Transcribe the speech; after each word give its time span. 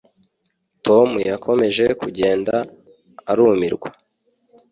tom 0.85 1.09
yakomeje 1.29 1.85
kugenda 2.01 2.55
arumirwa 3.29 3.89